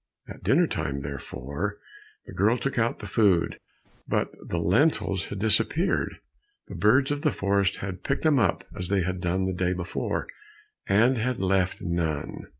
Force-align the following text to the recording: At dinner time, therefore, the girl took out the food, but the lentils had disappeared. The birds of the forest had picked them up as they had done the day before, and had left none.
At 0.27 0.41
dinner 0.41 0.65
time, 0.65 1.01
therefore, 1.01 1.77
the 2.25 2.33
girl 2.33 2.57
took 2.57 2.79
out 2.79 2.97
the 2.97 3.05
food, 3.05 3.59
but 4.07 4.31
the 4.43 4.57
lentils 4.57 5.25
had 5.25 5.37
disappeared. 5.37 6.17
The 6.65 6.73
birds 6.73 7.11
of 7.11 7.21
the 7.21 7.31
forest 7.31 7.75
had 7.85 8.01
picked 8.03 8.23
them 8.23 8.39
up 8.39 8.63
as 8.75 8.87
they 8.89 9.03
had 9.03 9.21
done 9.21 9.45
the 9.45 9.53
day 9.53 9.73
before, 9.73 10.25
and 10.87 11.19
had 11.19 11.37
left 11.39 11.83
none. 11.83 12.47